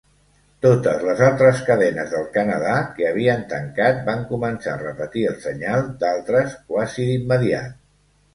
[0.65, 5.87] Totes les altres cadenes del Canadà que havien tancat van començar a repetir el senyal
[6.07, 7.79] d'altres quasi d'immediat.